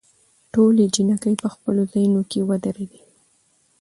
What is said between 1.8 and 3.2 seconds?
ځايونوکې ودرېدي.